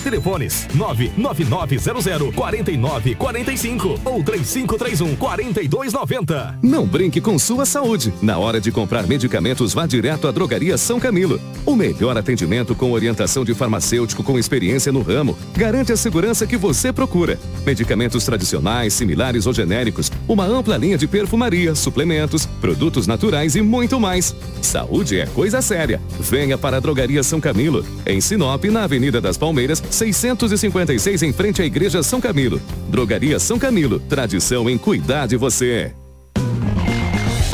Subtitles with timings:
[0.00, 6.58] Telefones 99900 4945 ou 3531 4290.
[6.62, 8.12] Não brinque com sua saúde.
[8.22, 11.40] Na hora de comprar medicamentos, vá direto à Drogaria São Camilo.
[11.64, 16.56] O melhor atendimento com orientação de farmacêutico com experiência no ramo garante a segurança que
[16.56, 17.38] você procura.
[17.64, 24.00] Medicamentos tradicionais, similares ou genéricos, uma ampla linha de perfumaria, suplementos, produtos naturais e muito
[24.00, 24.34] mais.
[24.62, 26.00] Saúde é coisa séria.
[26.18, 31.62] Venha para a Drogaria São Camilo, em Sinop, na Avenida das Palmeiras, 656 em frente
[31.62, 32.60] à Igreja São Camilo.
[32.88, 35.92] Drogaria São Camilo, tradição em cuidar de você.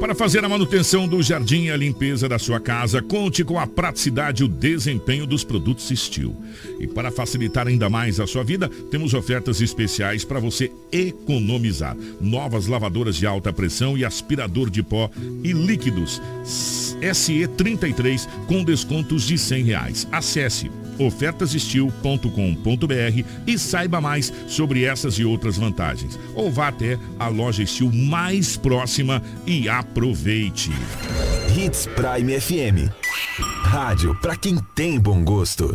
[0.00, 3.66] Para fazer a manutenção do jardim e a limpeza da sua casa, conte com a
[3.66, 6.34] praticidade e o desempenho dos produtos Steel.
[6.80, 11.94] E para facilitar ainda mais a sua vida, temos ofertas especiais para você economizar.
[12.18, 15.10] Novas lavadoras de alta pressão e aspirador de pó
[15.44, 16.20] e líquidos
[17.02, 20.08] SE33 com descontos de 100 reais.
[20.10, 26.18] Acesse ofertasestil.com.br e saiba mais sobre essas e outras vantagens.
[26.34, 30.70] Ou vá até a loja Estil mais próxima e aproveite.
[31.56, 32.90] Hits Prime FM.
[33.62, 35.74] Rádio para quem tem bom gosto.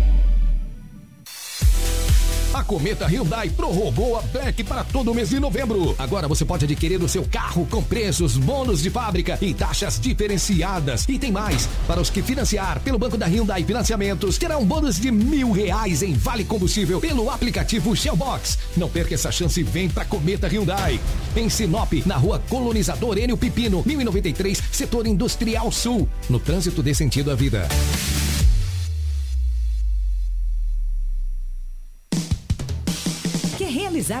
[2.61, 5.95] A Cometa Hyundai prorrogou a Black para todo mês de novembro.
[5.97, 11.07] Agora você pode adquirir o seu carro com preços, bônus de fábrica e taxas diferenciadas.
[11.09, 11.67] E tem mais.
[11.87, 16.03] Para os que financiar pelo Banco da Hyundai Financiamentos, terá um bônus de mil reais
[16.03, 18.59] em vale combustível pelo aplicativo Shellbox.
[18.77, 20.99] Não perca essa chance e vem para Cometa Hyundai.
[21.35, 26.07] Em Sinop, na rua Colonizador Enio Pipino, 1093, setor industrial sul.
[26.29, 27.67] No trânsito dê sentido à vida.
[34.11, 34.20] WhatsApp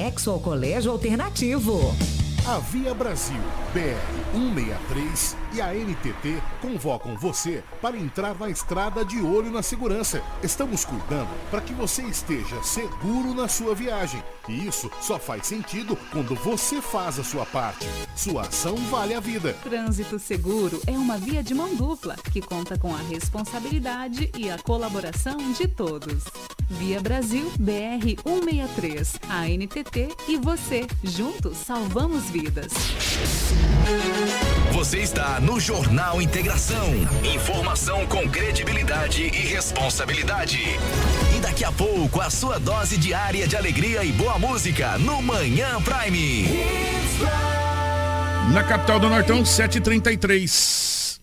[0.00, 1.94] anexo ao Colégio Alternativo.
[2.46, 3.36] A Via Brasil,
[3.74, 10.22] BR 163 e a NTT convocam você para entrar na estrada de olho na segurança.
[10.42, 14.22] Estamos cuidando para que você esteja seguro na sua viagem.
[14.48, 17.86] E isso só faz sentido quando você faz a sua parte.
[18.16, 19.52] Sua ação vale a vida.
[19.62, 24.58] Trânsito Seguro é uma via de mão dupla que conta com a responsabilidade e a
[24.58, 26.24] colaboração de todos.
[26.68, 30.86] Via Brasil BR 163, a NTT e você.
[31.02, 32.72] Juntos salvamos vidas.
[34.72, 36.86] Você está no Jornal Integração.
[37.22, 40.58] Informação com credibilidade e responsabilidade.
[41.36, 45.80] E daqui a pouco, a sua dose diária de alegria e boa música no Manhã
[45.82, 46.48] Prime.
[48.52, 51.20] Na capital do Nortão, 7h33.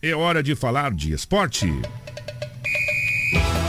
[0.00, 1.66] É hora de falar de esporte.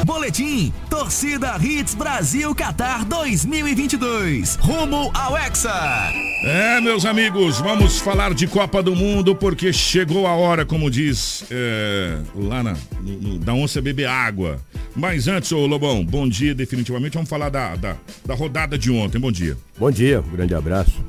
[0.06, 4.58] Boletim Torcida Hits Brasil Qatar 2022.
[4.58, 6.29] Rumo ao Hexa.
[6.42, 11.44] É, meus amigos, vamos falar de Copa do Mundo porque chegou a hora, como diz
[11.52, 14.58] é, lá na, no, no, da onça beber água.
[14.96, 17.16] Mas antes, ô Lobão, bom dia definitivamente.
[17.16, 19.20] Vamos falar da, da, da rodada de ontem.
[19.20, 19.58] Bom dia.
[19.78, 21.04] Bom dia, um grande abraço.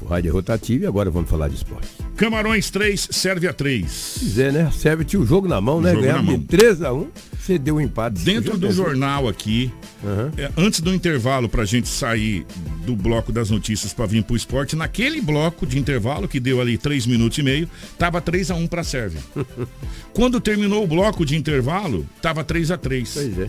[0.00, 2.09] O rádio é rotativo e agora vamos falar de esporte.
[2.20, 4.16] Camarões 3, Sérvia 3.
[4.18, 4.70] Pois é, né?
[4.76, 5.94] Sérvia tinha o jogo na mão, né?
[5.94, 8.20] Ganhava de 3x1, você deu um empate.
[8.20, 9.72] Dentro do jornal aqui,
[10.04, 10.30] uhum.
[10.36, 12.44] é, antes do intervalo pra gente sair
[12.84, 16.76] do bloco das notícias para vir pro esporte, naquele bloco de intervalo, que deu ali
[16.76, 19.22] 3 minutos e meio, tava 3x1 pra Sérvia.
[20.12, 23.08] Quando terminou o bloco de intervalo, tava 3x3.
[23.14, 23.48] Pois é.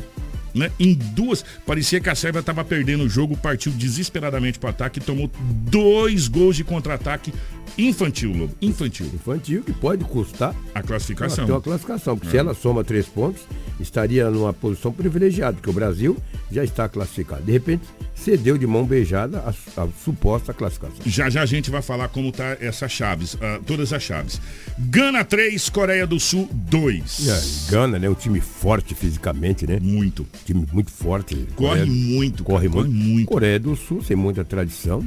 [0.54, 0.72] Né?
[0.80, 5.00] Em duas, parecia que a Sérvia estava perdendo o jogo, partiu desesperadamente para o ataque
[5.00, 7.34] e tomou dois gols de contra-ataque
[7.78, 8.56] infantil, Lobo.
[8.62, 9.08] Infantil.
[9.08, 11.46] Infantil que pode custar a classificação.
[11.46, 12.32] Até a classificação, porque é.
[12.32, 13.42] se ela soma três pontos,
[13.80, 16.18] estaria numa posição privilegiada, porque o Brasil
[16.52, 17.44] já está classificado.
[17.44, 17.84] De repente,
[18.16, 20.98] cedeu de mão beijada a, a suposta classificação.
[21.06, 24.40] Já já a gente vai falar como tá essas chaves, uh, todas as chaves.
[24.78, 27.28] Gana 3, Coreia do Sul 2.
[27.28, 28.10] É, Gana, né?
[28.10, 29.80] Um time forte fisicamente, né?
[29.82, 30.26] Muito.
[30.46, 31.36] Time muito forte.
[31.56, 32.44] Corre Coreia, muito.
[32.44, 33.10] Corre, corre muito.
[33.10, 33.28] muito.
[33.28, 35.04] Coreia do Sul, sem muita tradição,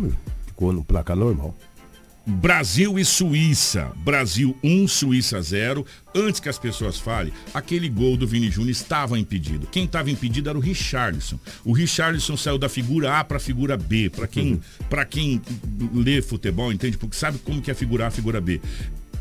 [0.46, 1.55] ficou no placar normal.
[2.26, 3.93] Brasil e Suíça.
[3.97, 5.85] Brasil 1, Suíça 0.
[6.15, 9.67] Antes que as pessoas falem, aquele gol do Vini Júnior estava impedido.
[9.67, 11.38] Quem estava impedido era o Richarlison.
[11.65, 14.09] O Richarlison saiu da figura A para a figura B.
[14.09, 15.05] Para quem, uhum.
[15.11, 15.43] quem
[15.93, 16.97] lê futebol, entende?
[16.97, 18.61] Porque sabe como que é a figura A, a figura B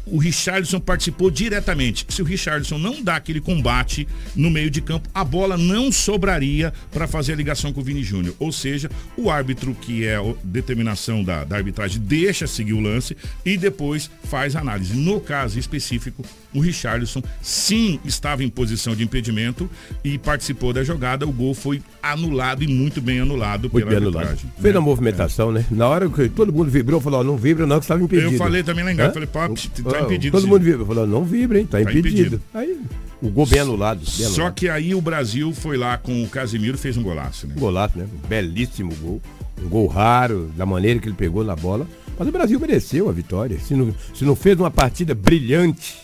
[0.06, 2.06] o Richardson participou diretamente.
[2.10, 6.74] Se o Richardson não dá aquele combate no meio de campo, a bola não sobraria
[6.92, 8.36] para fazer a ligação com o Vini Júnior.
[8.40, 13.16] Ou seja, o árbitro, que é a determinação da, da arbitragem, deixa seguir o lance
[13.46, 14.94] e depois faz a análise.
[14.96, 16.24] No caso específico,
[16.54, 19.70] o Richardson sim estava em posição de impedimento
[20.04, 21.26] e participou da jogada.
[21.26, 24.46] O gol foi anulado e muito bem anulado muito pela bem arbitragem.
[24.46, 24.62] Anulado.
[24.62, 25.54] Fez a movimentação, é.
[25.60, 25.66] né?
[25.72, 28.34] Na hora que todo mundo vibrou, falou, não vibra não, que estava impedido.
[28.34, 29.50] Eu falei também lá em casa, falei, pá,
[30.00, 30.32] tá impedido.
[30.32, 30.50] Todo sim.
[30.50, 30.86] mundo vibra.
[30.86, 31.66] Falou, não vibra, hein?
[31.66, 32.08] Tá, tá impedido.
[32.08, 32.42] impedido.
[32.54, 32.80] Aí
[33.22, 34.00] o gol bem anulado.
[34.00, 34.54] Bem Só anulado.
[34.56, 37.54] que aí o Brasil foi lá com o Casimiro e fez um golaço, né?
[37.56, 38.06] Um golaço, né?
[38.06, 39.22] Um belíssimo gol.
[39.64, 41.88] Um gol raro, da maneira que ele pegou na bola.
[42.20, 43.58] Mas o Brasil mereceu a vitória.
[43.60, 45.96] Se não, se não fez uma partida brilhante,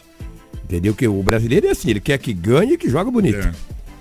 [0.64, 0.94] entendeu?
[0.94, 3.38] Que o brasileiro é assim, ele quer que ganhe e que joga bonito.
[3.38, 3.52] É.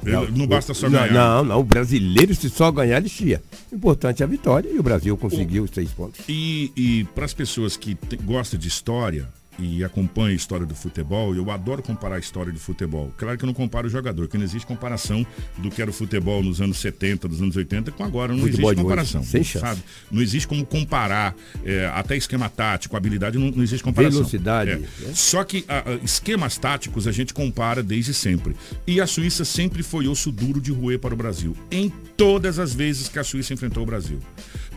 [0.03, 1.13] Não, não, basta só ganhar.
[1.13, 3.43] Não, não, o brasileiro se só ganhar, ele chia.
[3.73, 6.21] O importante é a vitória e o Brasil conseguiu os seis pontos.
[6.29, 9.29] E, e para as pessoas que gostam de história,
[9.59, 13.13] e acompanha a história do futebol, eu adoro comparar a história do futebol.
[13.17, 15.27] Claro que eu não comparo o jogador, porque não existe comparação
[15.57, 18.33] do que era o futebol nos anos 70, dos anos 80 com agora.
[18.33, 19.21] Não futebol existe comparação.
[19.21, 19.67] Hoje, sem chance.
[19.67, 19.83] Sabe?
[20.11, 21.35] Não existe como comparar
[21.65, 24.19] é, até esquema tático, habilidade, não, não existe comparação.
[24.19, 24.71] Velocidade.
[24.71, 24.77] É.
[24.77, 24.89] Né?
[25.13, 28.55] Só que a, a, esquemas táticos a gente compara desde sempre.
[28.87, 31.57] E a Suíça sempre foi osso duro de roer para o Brasil.
[31.71, 34.21] Em todas as vezes que a Suíça enfrentou o Brasil.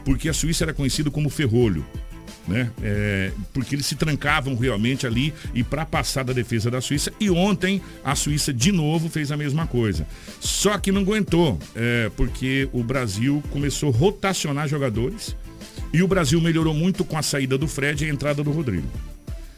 [0.03, 1.85] Porque a Suíça era conhecida como ferrolho
[2.47, 2.71] né?
[2.81, 7.11] É, porque eles se trancavam realmente ali e para passar da defesa da Suíça.
[7.19, 10.07] E ontem a Suíça de novo fez a mesma coisa.
[10.39, 15.35] Só que não aguentou, é, porque o Brasil começou a rotacionar jogadores
[15.93, 18.87] e o Brasil melhorou muito com a saída do Fred e a entrada do Rodrigo.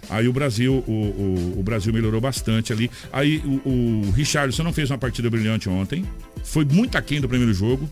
[0.09, 2.91] Aí o Brasil, o, o, o, Brasil melhorou bastante ali.
[3.11, 3.69] Aí o,
[4.07, 6.05] o Richardson não fez uma partida brilhante ontem.
[6.43, 7.89] Foi muito aquém do primeiro jogo.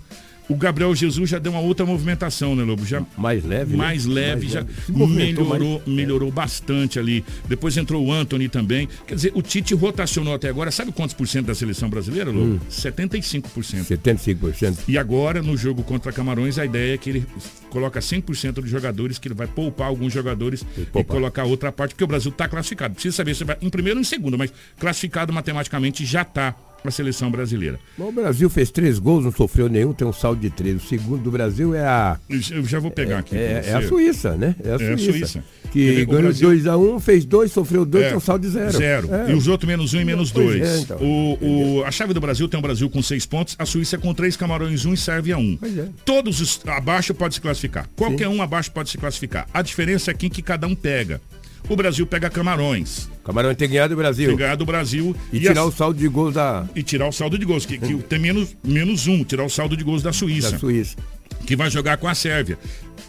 [0.51, 2.85] O Gabriel Jesus já deu uma outra movimentação, né, Lobo?
[2.85, 4.13] Já mais leve, mais né?
[4.13, 5.13] leve, mais já leve.
[5.13, 5.87] melhorou, mais...
[5.87, 7.23] melhorou bastante ali.
[7.47, 8.89] Depois entrou o Anthony também.
[9.07, 10.69] Quer dizer, o Tite rotacionou até agora.
[10.69, 12.55] Sabe quantos por cento da seleção brasileira, Lobo?
[12.55, 12.59] Hum.
[12.69, 13.85] 75%.
[13.85, 14.79] 75%.
[14.89, 17.25] E agora, no jogo contra Camarões, a ideia é que ele
[17.69, 22.03] coloca 100% de jogadores, que ele vai poupar alguns jogadores e colocar outra parte, porque
[22.03, 22.93] o Brasil está classificado.
[22.93, 26.53] Precisa saber se vai em primeiro ou em segundo, mas classificado matematicamente já está
[26.89, 27.79] a seleção brasileira.
[27.97, 30.83] Bom, o Brasil fez três gols, não sofreu nenhum, tem um saldo de três.
[30.83, 32.17] O segundo do Brasil é a.
[32.29, 33.35] Eu já vou pegar aqui.
[33.35, 33.87] É, é a.
[33.87, 34.55] Suíça, né?
[34.63, 35.11] É a É a Suíça.
[35.11, 35.43] Suíça.
[35.71, 38.45] Que Quer ver, o ganhou Brasil- 2x1, fez dois, sofreu dois, É, tem um saldo
[38.45, 38.71] de zero.
[38.77, 39.13] Zero.
[39.15, 39.31] É.
[39.31, 40.61] E os outros menos um e menos Pois dois.
[40.61, 40.97] é, então.
[40.97, 44.13] o, o- a chave do Brasil tem o Brasil com seis pontos, a Suíça com
[44.13, 45.57] três, Camarões um e Sérvia um.
[45.63, 45.85] É.
[46.03, 47.87] Todos os abaixo pode se classificar.
[47.95, 49.47] Qualquer um abaixo pode se classificar.
[49.53, 51.21] A diferença é quem que cada um pega.
[51.69, 53.09] O Brasil pega Camarões.
[53.23, 54.27] Camarão tem ganhado o Brasil.
[54.29, 55.15] Tem ganhado o Brasil.
[55.31, 57.77] E, tirar a- o saldo de gols da, e tirar o saldo de gols, que,
[57.77, 60.97] que tem menos, menos um, tirar o saldo de gols da Suíça, da Suíça.
[61.45, 62.57] que vai jogar com a Sérvia.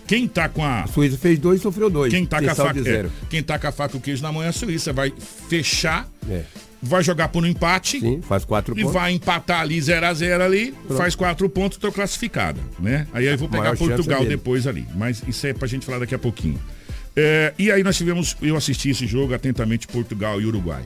[0.06, 0.82] Quem tá com a.
[0.82, 2.12] A Suíça fez dois, sofreu dois.
[2.12, 4.30] Quem tá, com a faca, é, quem tá com a faca e o queijo na
[4.30, 4.92] mão é a Suíça.
[4.92, 5.12] Vai
[5.48, 6.42] fechar, É.
[6.82, 8.00] vai jogar por um empate.
[8.00, 8.92] Sim, faz quatro E pontos.
[8.92, 10.98] vai empatar ali 0 a 0 ali, Pronto.
[10.98, 13.06] faz quatro pontos, tô classificada, né?
[13.14, 16.14] Aí eu vou pegar chance Portugal depois ali, mas isso é pra gente falar daqui
[16.14, 16.58] a pouquinho.
[17.14, 20.84] É, e aí nós tivemos, eu assisti esse jogo atentamente Portugal e Uruguai.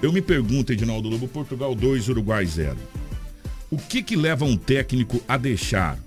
[0.00, 2.76] Eu me pergunto, Edinaldo Lobo, Portugal 2, Uruguai 0.
[3.70, 5.98] O que que leva um técnico a deixar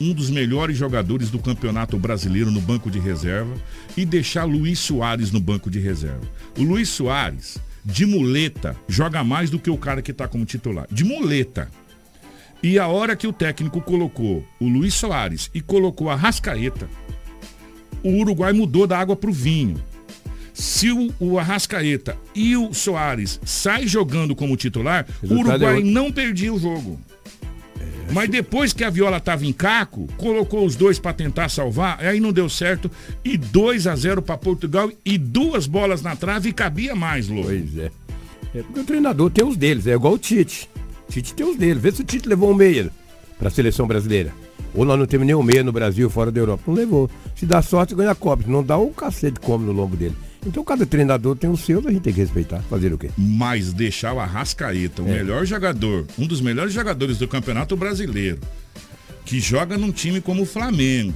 [0.00, 3.54] um dos melhores jogadores do Campeonato Brasileiro no banco de reserva
[3.96, 6.22] e deixar Luiz Soares no banco de reserva?
[6.56, 10.86] O Luiz Soares, de muleta, joga mais do que o cara que está como titular.
[10.90, 11.68] De muleta.
[12.62, 16.88] E a hora que o técnico colocou o Luiz Soares e colocou a Rascaeta,
[18.02, 19.82] o Uruguai mudou da água para o vinho.
[20.52, 25.90] Se o, o Arrascaeta e o Soares saem jogando como titular, o é Uruguai outro.
[25.90, 27.00] não perdia o jogo.
[28.12, 32.20] Mas depois que a Viola estava em caco, colocou os dois para tentar salvar, aí
[32.20, 32.90] não deu certo.
[33.24, 37.42] E 2 a 0 para Portugal e duas bolas na trave e cabia mais, Lô.
[37.42, 37.90] Pois é.
[38.54, 40.68] É porque o treinador tem os deles, é igual o Tite.
[41.08, 41.82] Tite tem os deles.
[41.82, 42.90] Vê se o Tite levou um meia
[43.38, 44.32] para a seleção brasileira.
[44.74, 46.62] Ou nós não temos nenhum meia no Brasil, fora da Europa.
[46.66, 47.10] Não levou.
[47.36, 48.42] Se dá sorte, ganha a Copa.
[48.44, 50.16] Se não dá, o cacete come no lombo dele.
[50.46, 52.60] Então cada treinador tem os seus, a gente tem que respeitar.
[52.68, 53.10] Fazer o quê?
[53.16, 55.12] Mas deixar o Arrascaeta, o É.
[55.18, 58.38] melhor jogador, um dos melhores jogadores do Campeonato Brasileiro,
[59.24, 61.14] que joga num time como o Flamengo,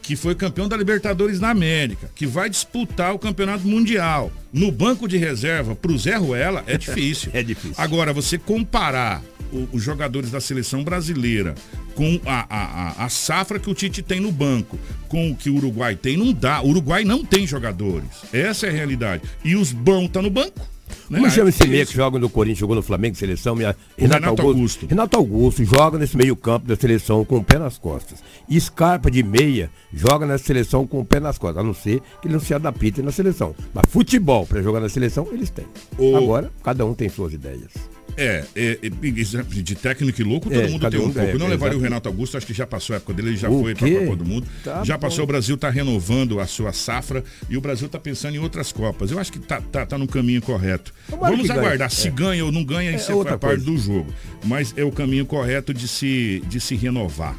[0.00, 5.06] que foi campeão da Libertadores na América, que vai disputar o Campeonato Mundial, no banco
[5.06, 7.30] de reserva pro Zé Ruela, é difícil.
[7.34, 7.74] É difícil.
[7.76, 11.54] Agora, você comparar o- os jogadores da seleção brasileira
[11.96, 15.56] com a, a, a- safra que o Tite tem no banco, com o que o
[15.56, 16.60] Uruguai tem, não dá.
[16.62, 18.06] O Uruguai não tem jogadores.
[18.32, 19.22] Essa é a realidade.
[19.44, 20.60] E os bons estão no banco.
[21.08, 21.18] né?
[21.18, 21.90] Como chama esse É meia isso.
[21.92, 23.56] que joga no Corinthians, jogou no Flamengo, seleção?
[23.56, 23.74] Minha...
[23.96, 24.86] Renato Augusto.
[24.86, 28.22] Renato Augusto joga nesse meio campo da seleção com o pé nas costas.
[28.48, 32.00] E Scarpa de meia joga na seleção com o pé nas costas, a não ser
[32.20, 33.54] que ele não se adapte na seleção.
[33.74, 35.66] Mas futebol, para jogar na seleção, eles têm.
[35.98, 37.72] O- Agora, cada um tem suas ideias.
[38.16, 41.28] É, é, é, de técnico e louco, É, todo mundo cada tem um um pouco.
[41.28, 41.80] é, Eu não levaria o.
[41.80, 44.00] Renato Augusto, acho que já passou a época dele, ele já O foi para a?
[44.00, 44.46] Copa do Mundo.
[44.64, 45.00] Tá já bom.
[45.02, 48.72] passou, o Brasil está renovando a sua safra e o Brasil está pensando em outras
[48.72, 49.10] Copas.
[49.10, 50.92] Eu acho que tá, tá, tá no caminho correto.
[51.08, 51.90] Tomara Vamos aguardar.
[51.90, 52.10] Se É.
[52.10, 54.12] ganha ou não ganha, isso É é, outra parte do jogo.
[54.44, 57.36] Mas é o caminho correto de se, de se renovar.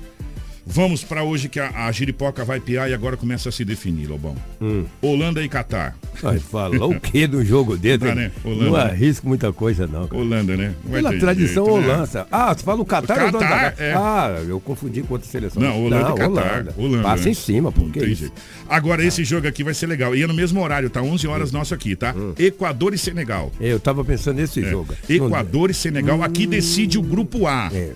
[0.70, 4.06] Vamos para hoje que a, a giripoca vai piar e agora começa a se definir,
[4.08, 4.36] Lobão.
[4.62, 4.84] Hum.
[5.02, 5.96] Holanda e Catar.
[6.22, 8.00] Vai falar o que do jogo dele?
[8.06, 8.32] Tá, né?
[8.44, 8.82] Holanda, Não né?
[8.84, 10.08] arrisco muita coisa, não.
[10.08, 10.22] cara.
[10.22, 10.76] Holanda, né?
[10.84, 11.94] Não vai Pela tradição jeito, né?
[11.94, 12.28] Holanda.
[12.32, 13.22] Ah, você fala o Catar?
[13.24, 13.94] ou o Catar, é.
[13.94, 15.62] Ah, eu confundi com outra seleção.
[15.62, 16.66] Não, Holanda e Catar.
[16.78, 17.32] Holanda, Passa né?
[17.32, 17.82] em cima, pô.
[17.82, 18.22] Não que tem isso?
[18.24, 18.36] jeito.
[18.68, 20.14] Agora, esse jogo aqui vai ser legal.
[20.16, 21.02] E é no mesmo horário, tá?
[21.02, 22.14] 11 horas nosso aqui, tá?
[22.38, 23.52] Equador e Senegal.
[23.60, 24.70] É, Eu tava pensando nesse É.
[24.70, 24.94] jogo.
[25.10, 26.22] Equador e Senegal.
[26.24, 27.70] Aqui decide o grupo A.
[27.74, 27.92] É.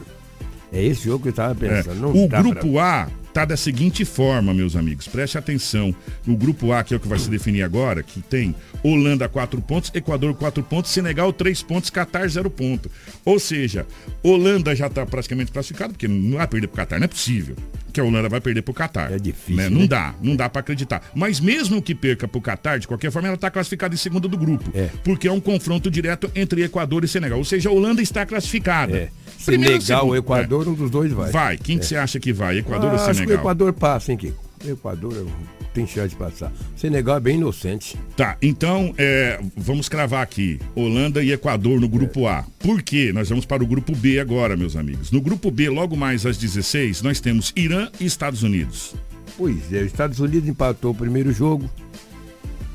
[0.71, 1.69] É esse jogo que eu tava É.
[1.81, 1.99] pensando.
[1.99, 5.07] Não O grupo A tá da seguinte forma, meus amigos.
[5.07, 5.95] Preste atenção.
[6.27, 9.61] O grupo A, que é o que vai se definir agora, que tem Holanda 4
[9.61, 12.89] pontos, Equador 4 pontos, Senegal 3 pontos, Catar 0 ponto.
[13.23, 13.85] Ou seja,
[14.23, 17.55] Holanda já tá praticamente classificado, porque não vai perder pro Catar, não é possível.
[17.91, 19.11] Que a Holanda vai perder pro Catar.
[19.11, 19.69] É difícil, Né?
[19.69, 19.87] Não né?
[19.87, 21.01] dá, não dá para acreditar.
[21.13, 24.37] Mas mesmo que perca pro Catar, de qualquer forma, ela tá classificada em segundo do
[24.37, 24.69] grupo.
[24.73, 24.89] É.
[25.03, 27.37] Porque é um confronto direto entre Equador e Senegal.
[27.37, 28.95] Ou seja, a Holanda está classificada.
[28.97, 29.09] É.
[29.45, 30.15] Primeiro Senegal segundo.
[30.17, 31.29] Equador, um dos dois vai.
[31.29, 31.31] É.
[31.31, 31.57] Vai.
[31.57, 32.59] Quem que você acha que vai?
[32.59, 33.37] Equador Ah, ou acho que o Senegal?
[33.39, 34.50] Equador passa, hein, Kiko?
[34.63, 35.27] O Equador
[35.73, 36.51] tem chance de passar.
[36.75, 37.97] Senegal é bem inocente.
[38.15, 40.59] Tá, então é, vamos cravar aqui.
[40.75, 42.43] Holanda e Equador no grupo A.
[42.59, 43.11] Por quê?
[43.13, 45.11] Nós vamos para o grupo B agora, meus amigos.
[45.11, 48.93] No grupo B, logo mais às 16, nós temos Irã e Estados Unidos.
[49.37, 51.69] Pois é, os Estados Unidos empatou o primeiro jogo.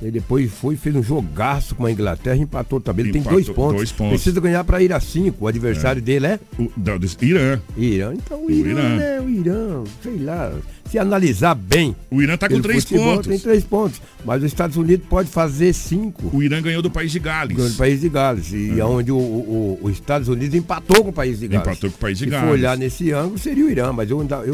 [0.02, 3.06] E depois foi fez um jogaço com a Inglaterra empatou também.
[3.06, 3.76] Ele tem Empatou dois pontos.
[3.76, 4.14] dois pontos.
[4.22, 5.46] Precisa ganhar para ir a cinco.
[5.46, 7.60] O adversário dele é O, do Irã.
[7.76, 8.12] Irã.
[8.14, 8.96] Então o O Irã, Irã.
[8.96, 9.20] né?
[9.20, 10.52] O Irã, sei lá.
[10.90, 11.96] Se analisar bem.
[12.10, 13.26] O Irã tá com três futebol, pontos.
[13.26, 14.00] Tem três pontos.
[14.24, 16.30] Mas os Estados Unidos pode fazer cinco.
[16.36, 17.56] O Irã ganhou do país de Gales.
[17.56, 18.52] No país de Gales.
[18.52, 21.66] E onde o, o- os Estados Unidos empatou com o país de Gales.
[21.66, 22.46] Empatou com o país de Se Gales.
[22.46, 24.44] for olhar nesse ângulo, seria o Irã, mas eu, eu,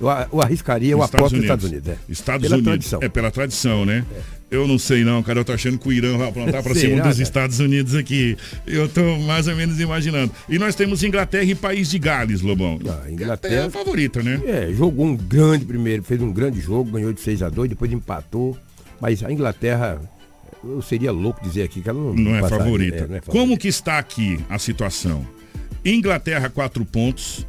[0.00, 1.88] eu, eu arriscaria, eu aposto nos Estados Unidos.
[1.90, 1.96] É.
[2.08, 2.72] Estados Pela Unidos.
[2.72, 2.98] tradição.
[3.02, 4.04] É pela tradição, né?
[4.48, 5.40] Eu não sei não, cara.
[5.40, 7.18] Eu tô achando que o Irã vai aprontar pra cima dos?
[7.18, 8.36] Estados Unidos aqui.
[8.66, 10.30] Eu tô mais ou menos imaginando.
[10.48, 12.78] E nós temos Inglaterra e País de Gales, Lobão.
[12.88, 14.40] Ah, É Inglaterra a favorita, né?
[14.46, 17.92] É, jogou um grande primeiro, fez um grande jogo, ganhou de 6 a 2 depois
[17.92, 18.56] empatou.
[19.00, 20.00] Mas a Inglaterra,
[20.64, 22.64] eu seria louco dizer aqui que ela não, Não é passaria.
[22.64, 22.96] favorita.
[22.96, 23.32] É, não é favorita.
[23.32, 25.26] Como que está aqui a situação?
[25.84, 27.46] Inglaterra, 4 pontos.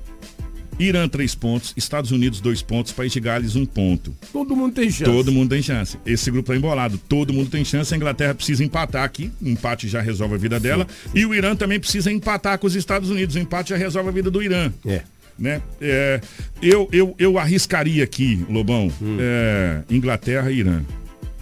[0.79, 1.73] Irã, 3 pontos.
[1.75, 2.91] Estados Unidos, 2 pontos.
[2.91, 4.13] País de Gales, 1 ponto.
[4.31, 5.03] Todo mundo tem chance.
[5.03, 5.97] Todo mundo tem chance.
[6.05, 6.97] Esse grupo tá embolado.
[7.09, 7.93] Todo mundo tem chance.
[7.93, 9.31] A Inglaterra precisa empatar aqui.
[9.41, 10.85] O empate já resolve a vida dela.
[11.15, 13.35] E o Irã também precisa empatar com os Estados Unidos.
[13.35, 14.71] O empate já resolve a vida do Irã.
[14.85, 15.01] É.
[15.37, 15.61] Né?
[15.79, 16.19] É,
[16.61, 19.17] eu, eu, eu arriscaria aqui, Lobão, Hum.
[19.19, 20.81] é, Inglaterra e Irã.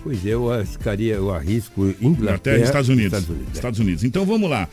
[0.03, 3.13] Pois é, eu arriscaria, eu arrisco Inglaterra, Inglaterra e Estados Unidos.
[3.13, 3.55] Estados Unidos, é.
[3.55, 4.03] Estados Unidos.
[4.03, 4.67] Então vamos lá.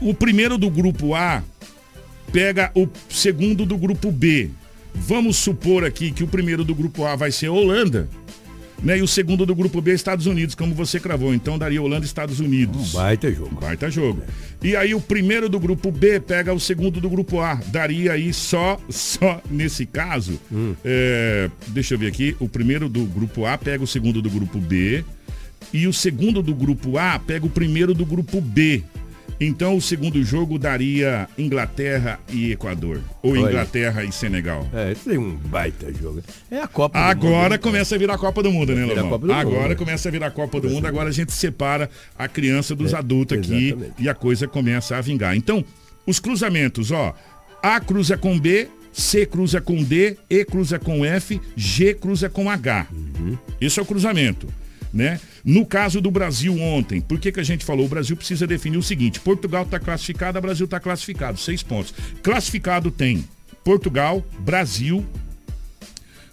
[0.00, 1.42] O primeiro do grupo A
[2.32, 4.50] pega o segundo do grupo B.
[4.94, 8.08] Vamos supor aqui que o primeiro do grupo A vai ser Holanda.
[8.82, 8.98] Né?
[8.98, 11.34] E o segundo do grupo B, Estados Unidos, como você cravou.
[11.34, 12.92] Então daria Holanda e Estados Unidos.
[12.92, 13.60] Baita jogo.
[13.60, 14.22] Baita jogo.
[14.62, 17.54] E aí o primeiro do grupo B pega o segundo do grupo A.
[17.66, 20.38] Daria aí só, só nesse caso.
[20.52, 20.74] Hum.
[20.84, 22.36] é, deixa eu ver aqui.
[22.38, 25.04] O primeiro do grupo A pega o segundo do grupo B.
[25.72, 28.84] E o segundo do grupo A pega o primeiro do grupo B.
[29.38, 33.00] Então o segundo jogo daria Inglaterra e Equador.
[33.22, 33.40] Ou Olha.
[33.40, 34.66] Inglaterra e Senegal.
[34.72, 36.22] É, isso aí é um baita jogo.
[36.50, 37.58] É a Copa do Agora Mundo, né?
[37.58, 39.74] começa a virar a Copa do Mundo, né, Mundo, Agora né?
[39.74, 42.96] começa a virar a Copa do Mundo, agora a gente separa a criança dos É,
[42.96, 43.92] adultos aqui exatamente.
[43.98, 45.36] e a coisa começa a vingar.
[45.36, 45.64] Então,
[46.06, 47.14] os cruzamentos, ó.
[47.62, 52.48] A cruza com B, C cruza com D, E cruza com F, G cruza com
[52.50, 52.86] H.
[52.92, 53.36] Uhum.
[53.60, 54.46] Esse é o cruzamento.
[54.92, 55.20] Né?
[55.44, 57.86] No caso do Brasil ontem, por que, que a gente falou?
[57.86, 61.92] O Brasil precisa definir o seguinte: Portugal está classificado, o Brasil está classificado, seis pontos.
[62.22, 63.24] Classificado tem
[63.64, 65.04] Portugal, Brasil,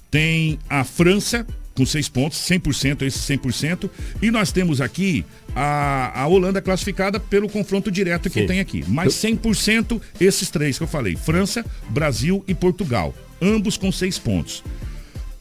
[0.09, 1.45] tem a França
[1.75, 3.89] com seis pontos, 100%, esse 100%.
[4.21, 8.47] E nós temos aqui a, a Holanda classificada pelo confronto direto que Sim.
[8.47, 8.85] tem aqui.
[8.87, 13.13] Mas 100% esses três que eu falei: França, Brasil e Portugal.
[13.41, 14.63] Ambos com seis pontos.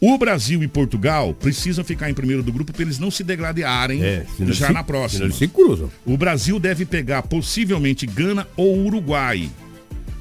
[0.04, 4.02] O Brasil e Portugal precisam ficar em primeiro do grupo para eles não se degradarem
[4.02, 5.30] É, já se- na próxima.
[5.30, 5.88] se cruzam.
[6.04, 9.48] O Brasil deve pegar possivelmente Gana ou Uruguai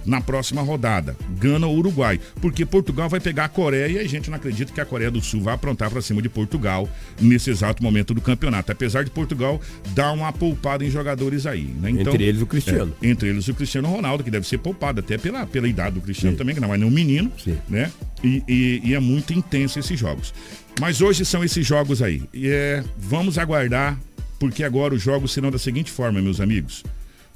[0.06, 1.16] na próxima rodada.
[1.40, 2.20] Gana ou Uruguai.
[2.42, 5.22] Porque Portugal vai pegar a Coreia e a gente não acredita que a Coreia do
[5.22, 6.90] Sul vai aprontar para cima de Portugal
[7.20, 8.72] nesse exato momento do campeonato.
[8.72, 9.60] Apesar de Portugal
[9.94, 11.64] dar uma poupada em jogadores aí.
[11.80, 11.92] Né?
[11.92, 12.94] Então, Entre eles o Cristiano.
[13.02, 16.02] é, entre eles o Cristiano Ronaldo, que deve ser poupado até pela, pela idade do
[16.02, 17.32] Cristiano também, que não é nenhum menino.
[17.70, 17.92] né?
[18.24, 20.34] E, e- e é muito intenso esses jogos.
[20.80, 22.24] Mas hoje são esses jogos aí.
[22.34, 24.00] E é, vamos aguardar,
[24.40, 26.84] porque agora os jogos serão da seguinte forma, meus amigos.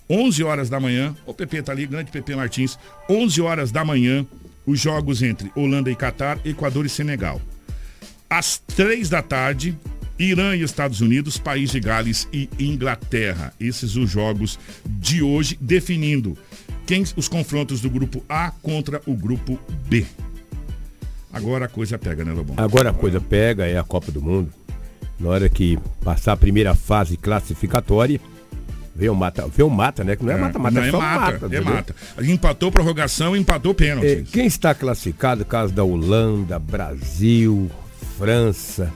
[0.10, 2.78] 11 horas da manhã, o PP tá ali, grande PP Martins,
[3.10, 4.26] 11 horas da manhã,
[4.66, 7.42] os jogos entre Holanda e Catar, Equador e Senegal.
[8.30, 9.78] Às 3 da tarde,
[10.18, 13.54] Irã e Estados Unidos, País de Gales e Inglaterra.
[13.60, 16.38] Esses os jogos de hoje, definindo
[16.86, 20.06] quem os confrontos do grupo A contra o grupo B.
[21.34, 22.56] Agora a coisa pega, né, Lobão?
[22.58, 24.52] Agora a coisa pega, é a Copa do Mundo.
[25.20, 28.20] Na hora que passar a primeira fase classificatória,
[29.10, 30.16] o mata, vem o mata, né?
[30.16, 31.56] Que não é mata-mata, Não, é, é só mata, mata.
[31.56, 31.96] é mata.
[32.24, 34.08] Empatou prorrogação, empatou pênalti.
[34.08, 37.70] É, quem está classificado, caso da Holanda, Brasil,
[38.18, 38.92] França,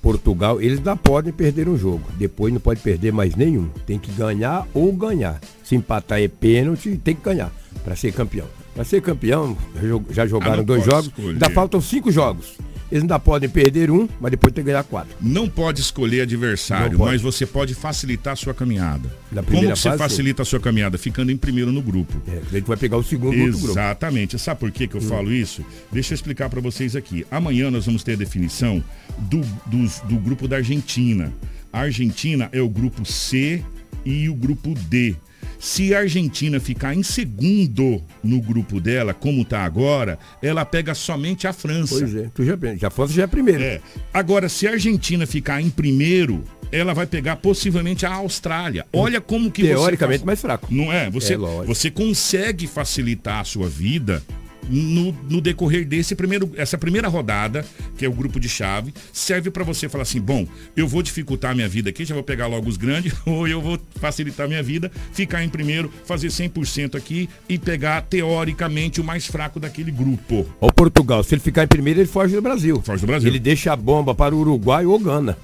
[0.00, 2.02] Portugal, eles ainda podem perder um jogo.
[2.18, 3.68] Depois não pode perder mais nenhum.
[3.86, 5.40] Tem que ganhar ou ganhar.
[5.64, 7.52] Se empatar é pênalti, tem que ganhar
[7.84, 8.46] para ser campeão.
[8.74, 11.28] Para ser campeão, já jo- já Ah, jogaram não dois jogos, escolher.
[11.32, 12.56] ainda faltam cinco jogos.
[12.92, 15.16] Eles ainda podem perder um, mas depois tem que ganhar quatro.
[15.18, 17.10] Não pode escolher adversário, pode.
[17.12, 19.08] mas você pode facilitar a sua caminhada.
[19.46, 19.98] Como você fase, sim.
[19.98, 20.98] facilita a sua caminhada?
[20.98, 22.12] Ficando em primeiro no grupo.
[22.28, 23.72] É, a gente vai pegar o segundo no outro grupo.
[23.72, 24.38] Exatamente.
[24.38, 25.08] Sabe por que, que eu Hum.
[25.08, 25.64] falo isso?
[25.90, 27.24] Deixa eu explicar para vocês aqui.
[27.30, 28.84] Amanhã nós vamos ter a definição
[29.18, 31.32] do, dos- do grupo da Argentina.
[31.72, 33.62] A Argentina é o grupo C
[34.04, 35.16] e o grupo D.
[35.58, 41.46] Se a Argentina ficar em segundo no grupo dela, como tá agora, ela pega somente
[41.46, 41.96] a França.
[41.98, 43.62] Pois é, tu já, já França já é primeiro.
[43.62, 43.80] É.
[44.12, 48.86] Agora, se a Argentina ficar em primeiro, ela vai pegar possivelmente a Austrália.
[48.92, 50.26] Olha como que Teoricamente você...
[50.26, 50.66] mais fraco.
[50.70, 51.10] Não é?
[51.10, 54.22] Você, É, você consegue facilitar a sua vida
[54.68, 57.64] no, no decorrer desse primeiro, essa primeira rodada,
[57.96, 60.46] que é o grupo de chave, serve para você falar assim, bom,
[60.76, 63.60] eu vou dificultar a minha vida aqui, já vou pegar logo os grandes, ou eu
[63.60, 69.04] vou facilitar a minha vida, ficar em primeiro, fazer 100% aqui e pegar teoricamente o
[69.04, 70.46] mais fraco daquele grupo.
[70.60, 72.80] O Portugal, se ele ficar em primeiro, ele foge do Brasil.
[72.84, 73.28] Foge do Brasil.
[73.28, 75.36] Ele deixa a bomba para o Uruguai ou Gana.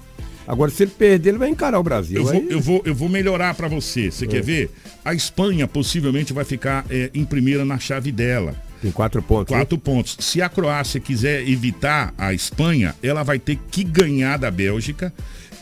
[0.46, 2.16] Agora, se ele perder, ele vai encarar o Brasil.
[2.16, 4.10] Eu vou, Aí- eu, vou, eu vou melhorar para você.
[4.10, 4.28] Você É.
[4.28, 4.70] quer ver?
[5.04, 8.56] A Espanha possivelmente vai ficar é, em primeira na chave dela.
[8.80, 9.54] Tem quatro pontos.
[9.54, 10.16] Quatro pontos.
[10.20, 15.12] Se a Croácia quiser evitar a Espanha, ela vai ter que ganhar da Bélgica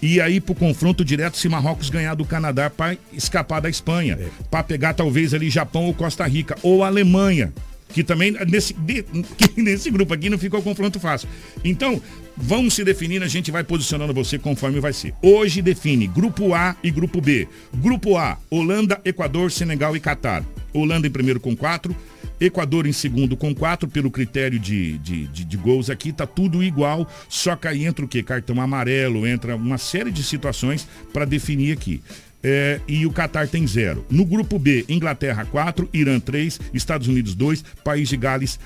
[0.03, 4.29] e aí pro confronto direto se Marrocos ganhar do Canadá para escapar da Espanha, é.
[4.51, 7.53] para pegar talvez ali Japão ou Costa Rica ou Alemanha,
[7.93, 9.03] que também nesse, de,
[9.37, 11.29] que nesse grupo aqui não ficou confronto fácil.
[11.65, 12.01] Então,
[12.37, 15.15] vamos se definindo, a gente vai posicionando você conforme vai ser.
[15.23, 17.49] Hoje define grupo A e grupo B.
[17.75, 20.45] Grupo A, Holanda, Equador, Senegal e Catar.
[20.75, 21.97] Holanda em primeiro com quatro,
[22.41, 26.63] Equador em segundo com quatro pelo critério de, de, de, de gols aqui, tá tudo
[26.63, 28.23] igual, só que aí entra o que?
[28.23, 32.03] Cartão amarelo, entra uma série de situações para definir aqui.
[32.43, 34.05] É, e o Qatar tem zero.
[34.11, 38.61] No grupo B, Inglaterra 4, Irã 3, Estados Unidos 2, País de Gales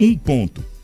[0.00, 0.77] 1 um ponto.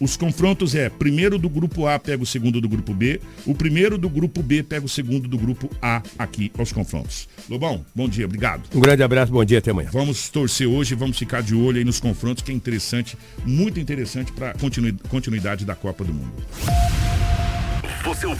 [0.00, 3.96] Os confrontos é, primeiro do grupo A pega o segundo do grupo B, o primeiro
[3.96, 7.28] do grupo B pega o segundo do grupo A aqui aos confrontos.
[7.48, 8.62] Lobão, bom dia, obrigado.
[8.74, 9.90] Um grande abraço, bom dia, até amanhã.
[9.92, 14.32] Vamos torcer hoje, vamos ficar de olho aí nos confrontos, que é interessante, muito interessante
[14.32, 14.54] para
[15.08, 16.32] continuidade da Copa do Mundo.
[18.04, 18.38] Você ouviu